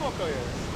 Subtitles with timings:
[0.00, 0.69] Głęboko jest.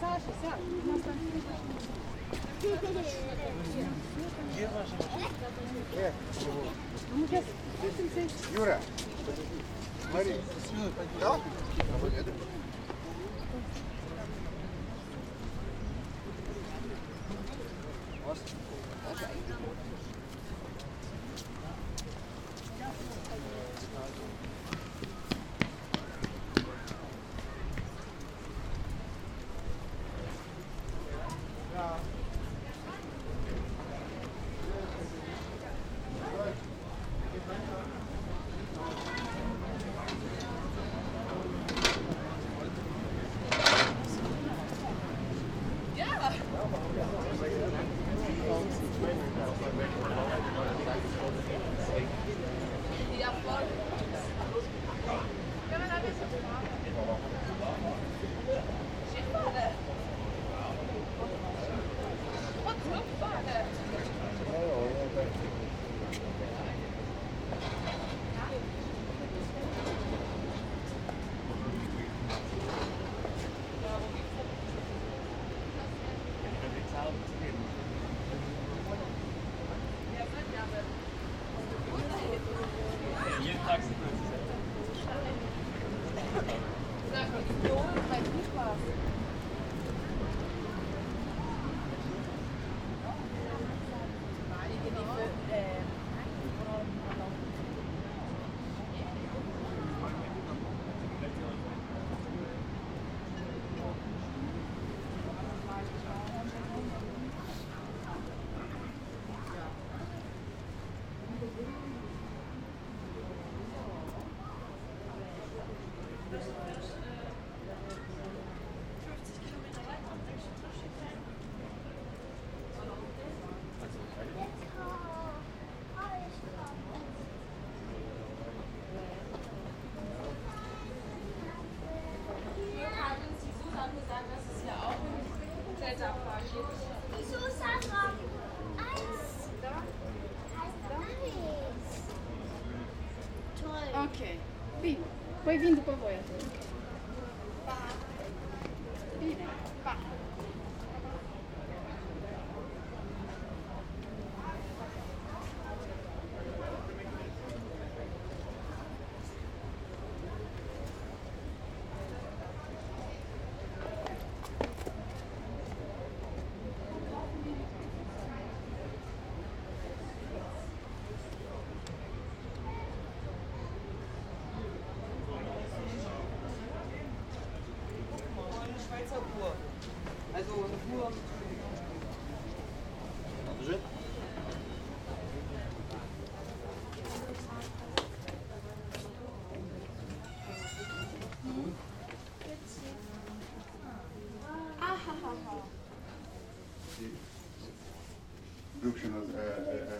[0.00, 1.12] Саша, Саша, Саша.
[4.52, 5.30] Где ваша машина?
[5.96, 6.12] Э,
[8.54, 8.78] Юра,
[10.10, 10.34] смотри.
[11.20, 11.40] Да?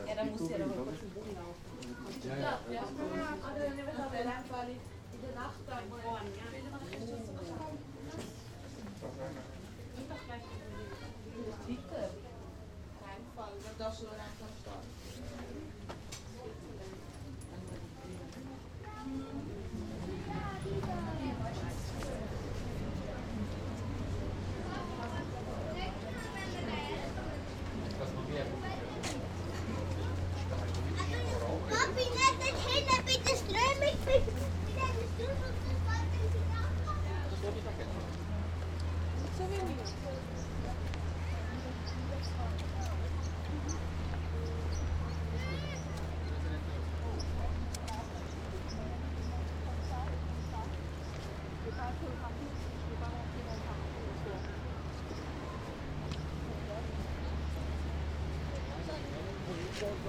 [0.07, 0.69] Era museum.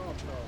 [0.02, 0.41] stop, stop.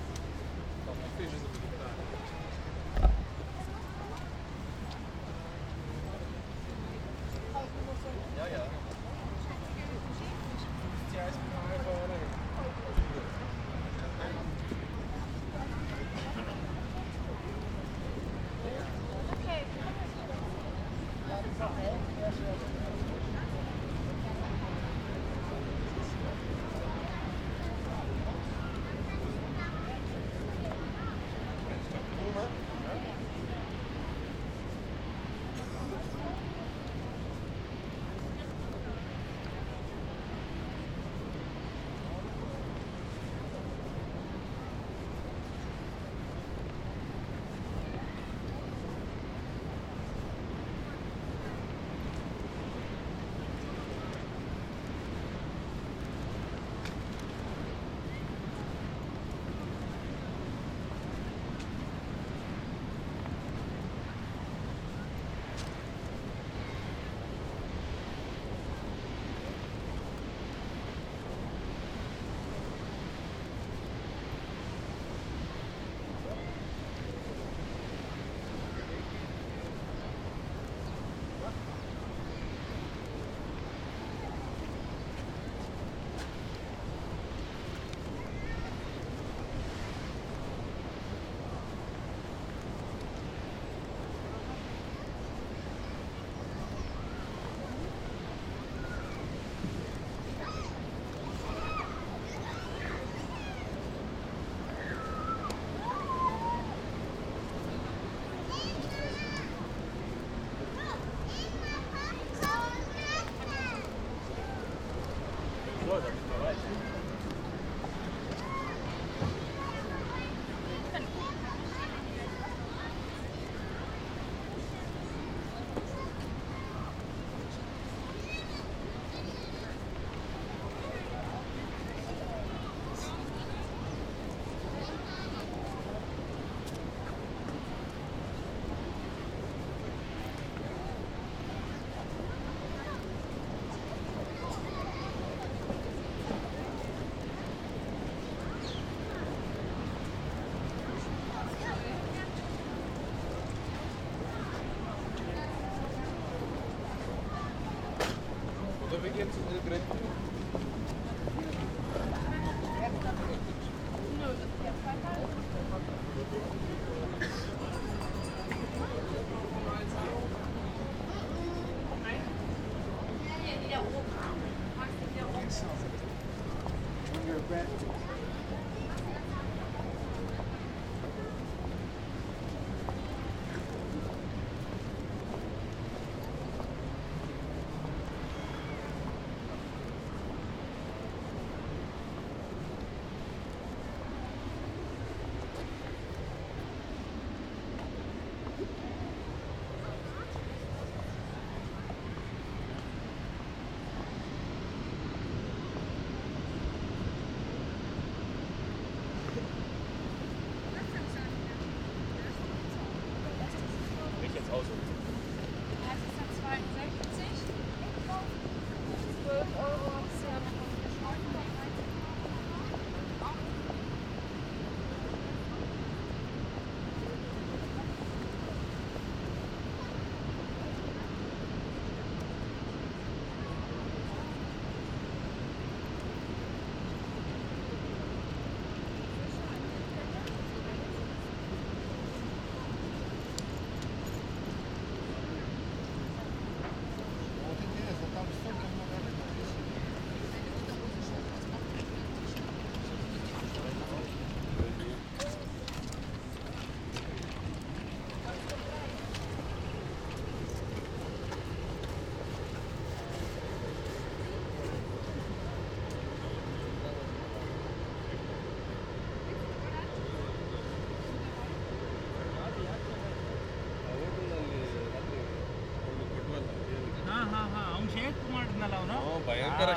[159.03, 160.22] wir gehen jetzt äh,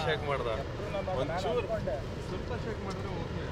[0.07, 0.49] shake ಮಾಡ್ದ
[1.19, 1.69] ಒಂಚೂರು
[2.27, 3.43] ಸ್ವಲ್ಪ shake ಮಾಡಿದ್ರೆ okay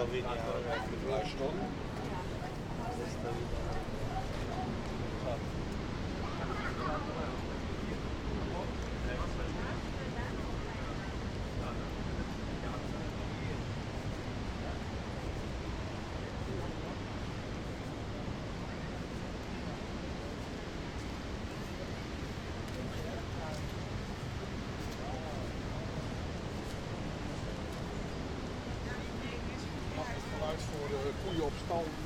[0.00, 1.69] Drei Stunden.
[31.70, 31.99] gold.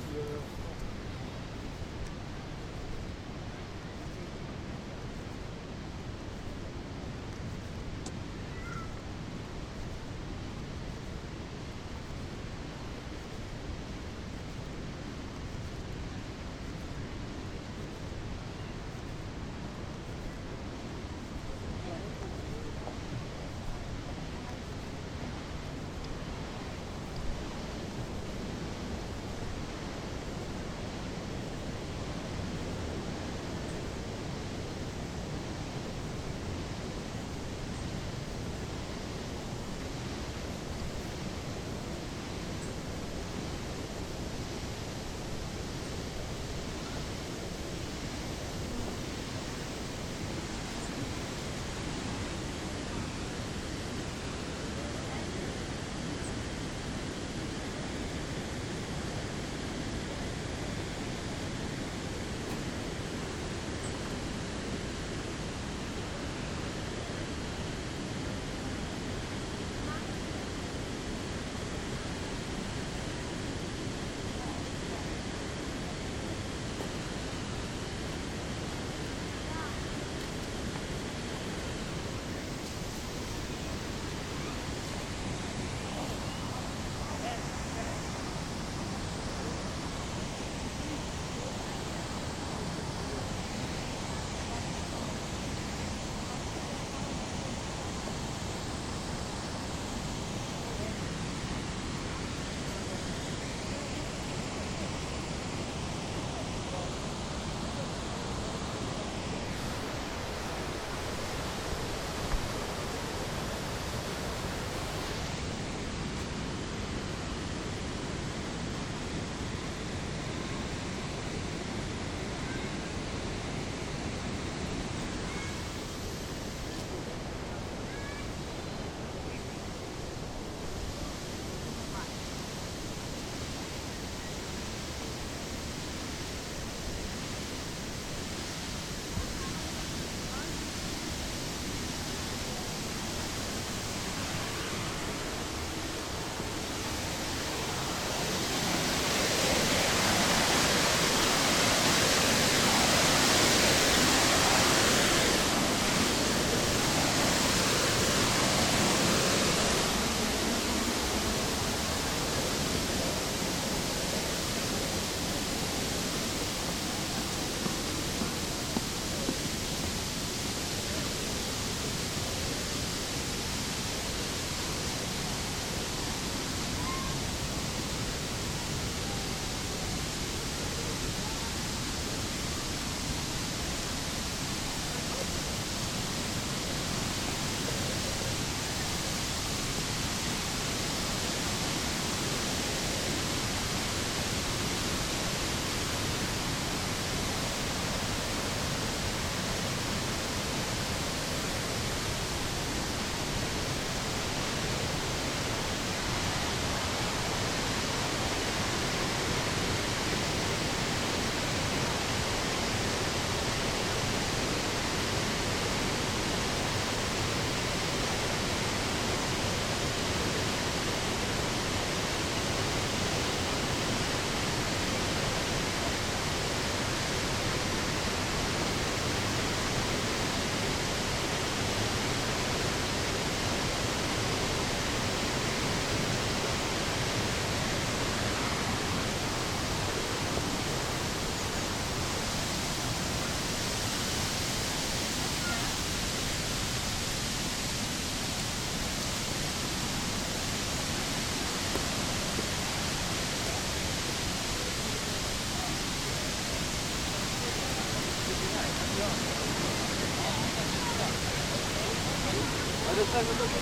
[263.15, 263.54] Let's go.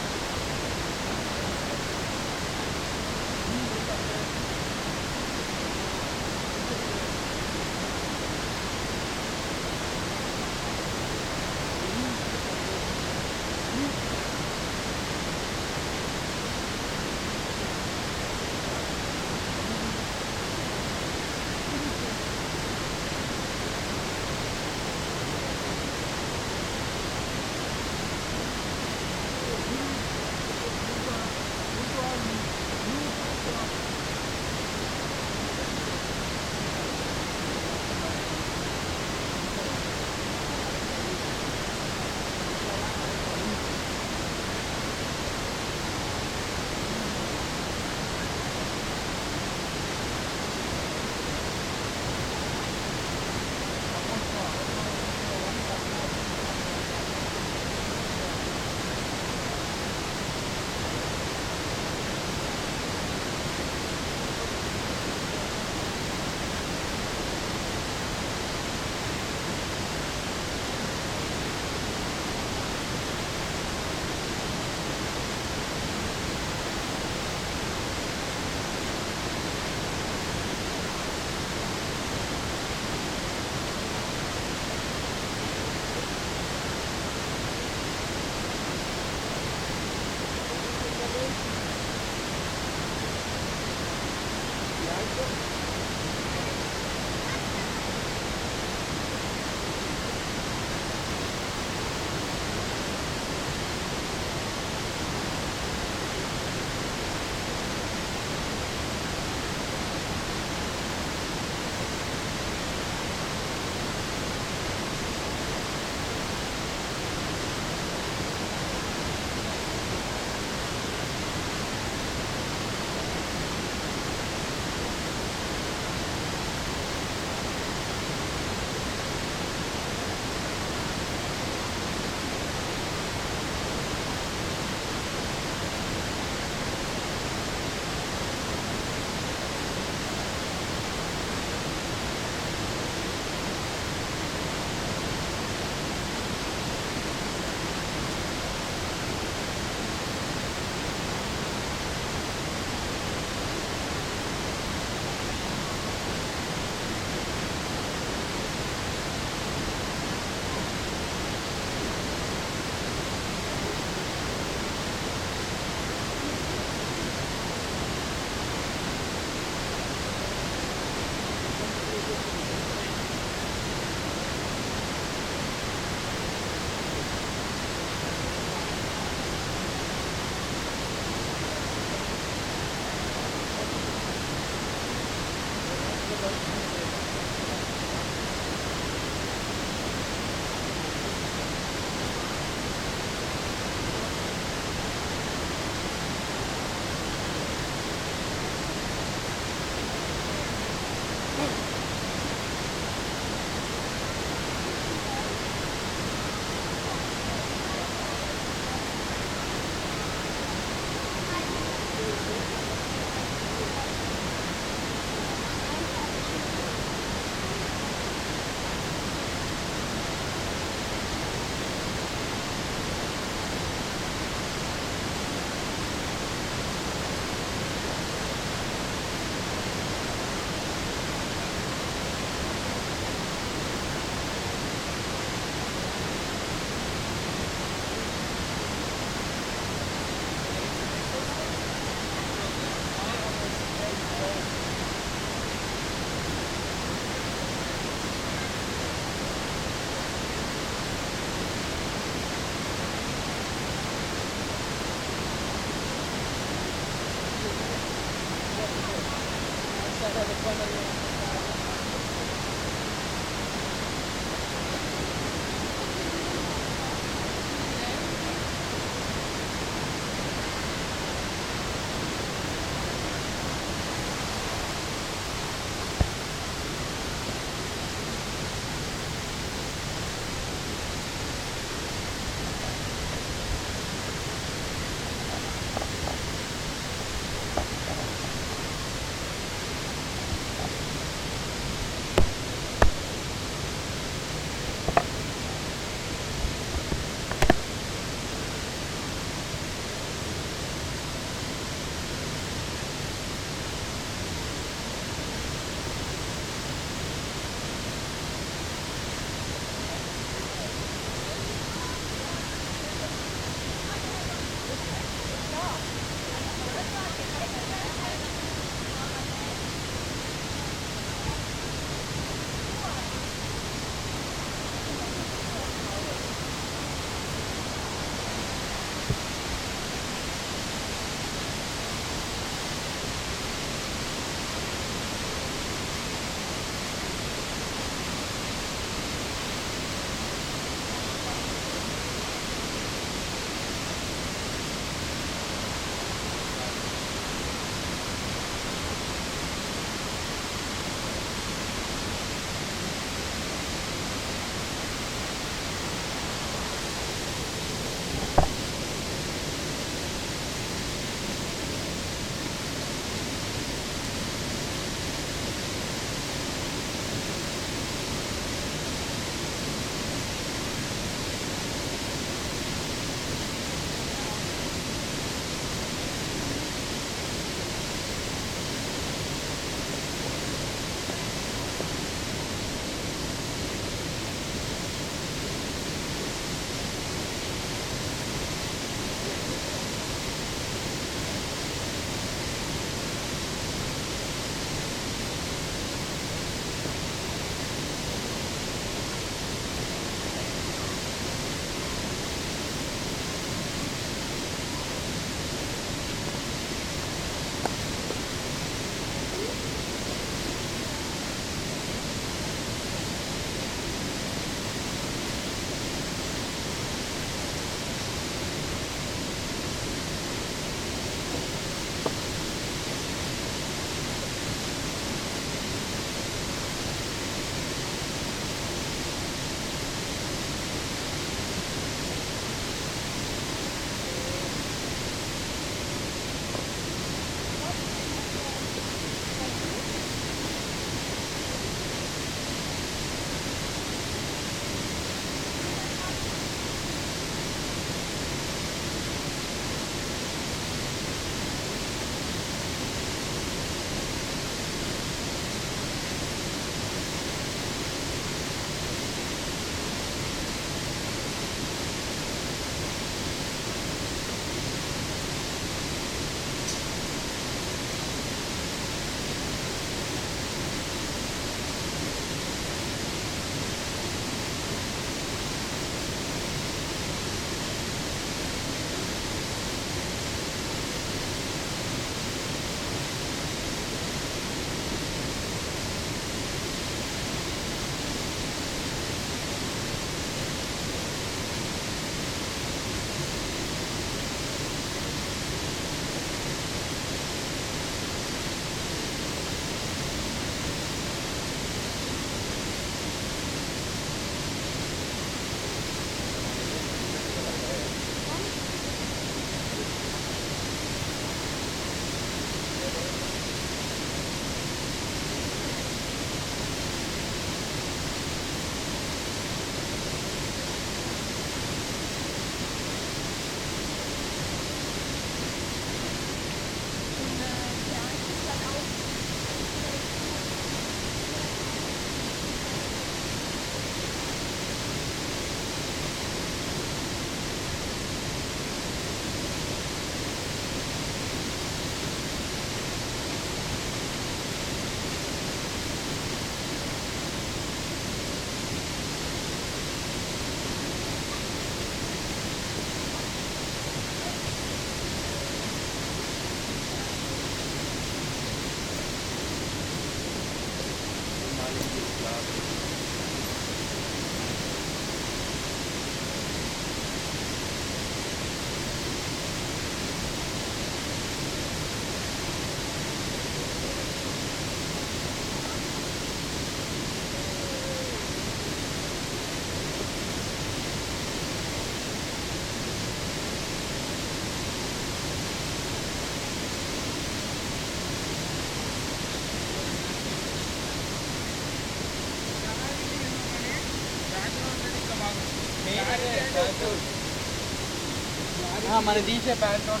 [599.08, 600.00] हमारे नीचे पैर और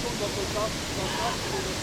[0.00, 1.82] schon, dass du das, das machst, wo das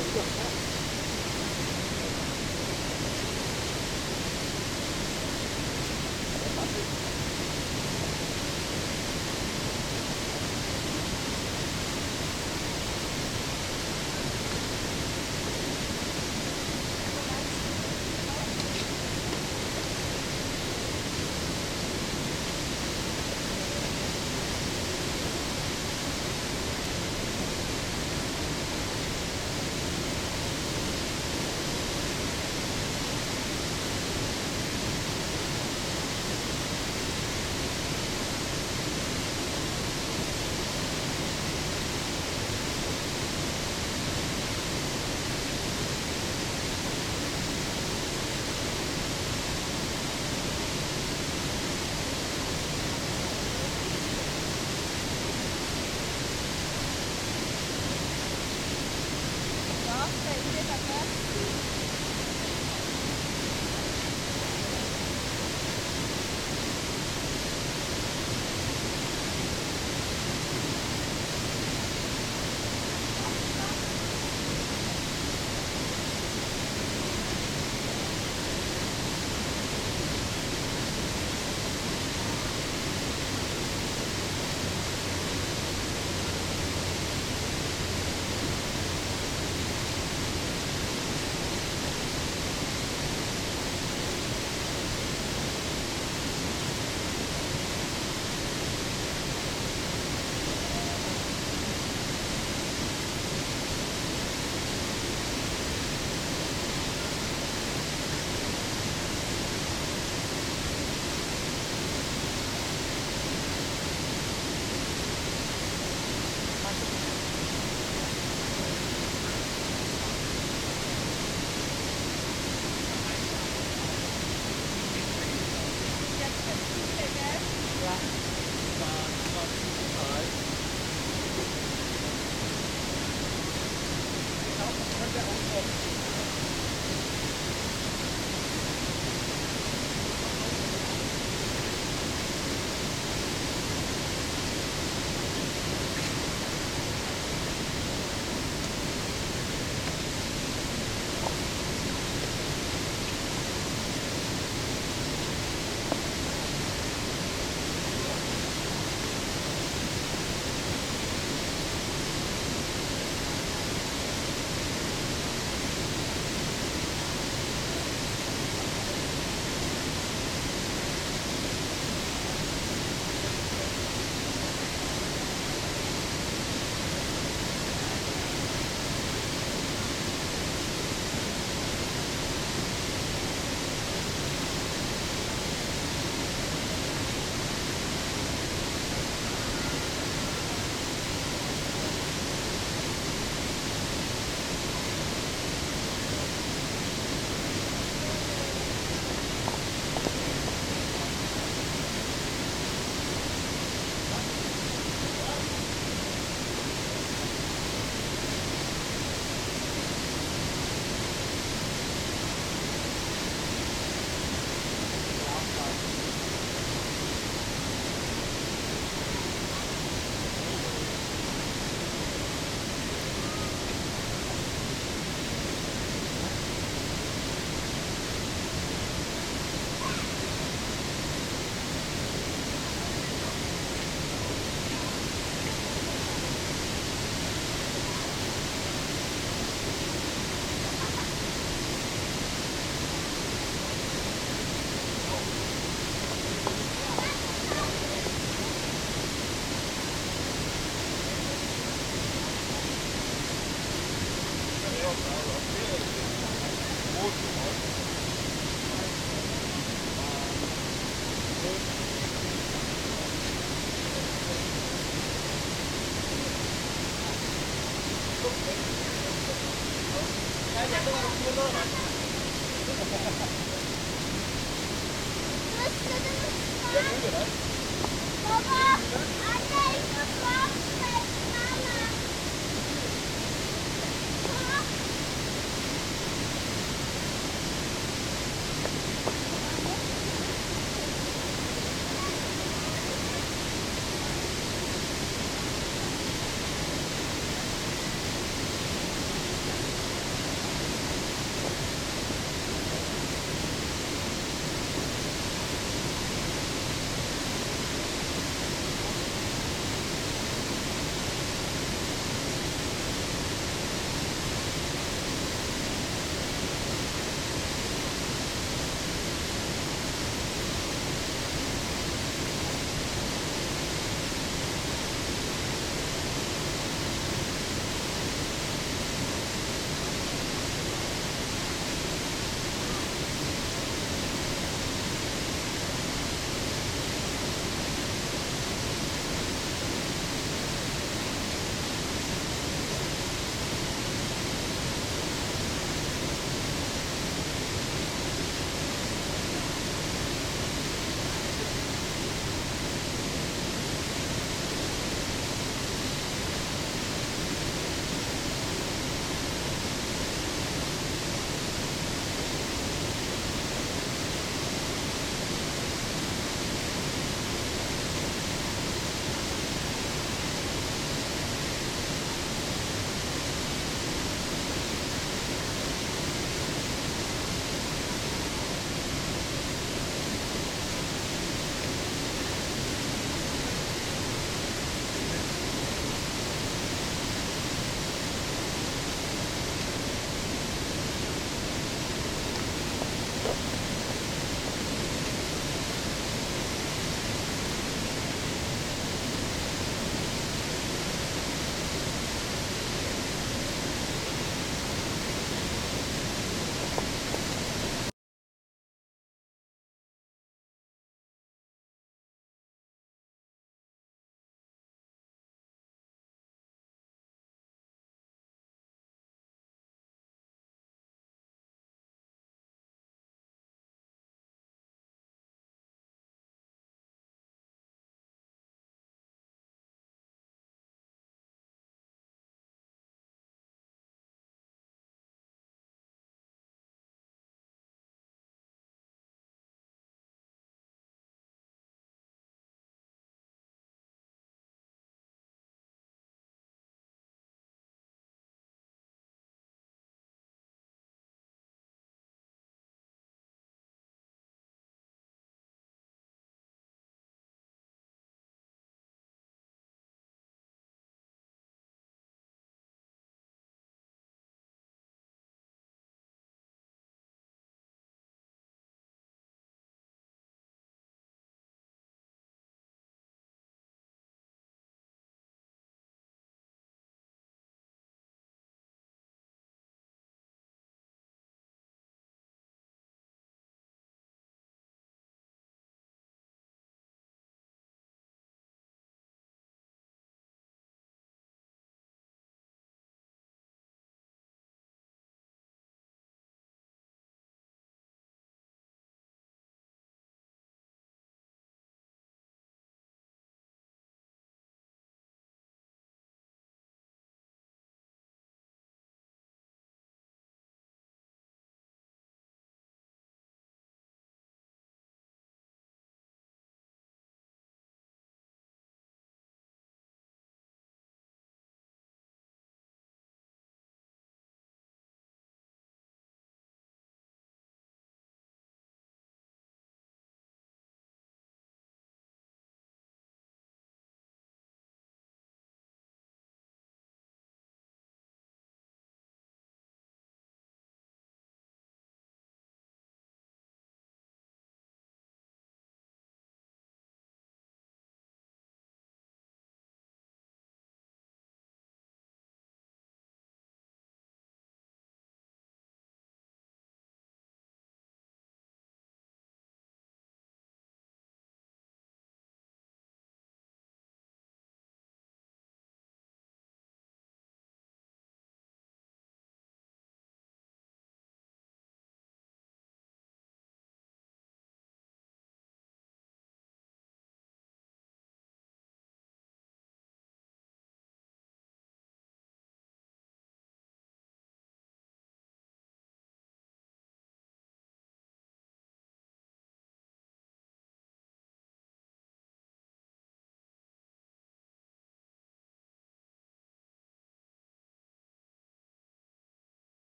[0.00, 0.45] 一个。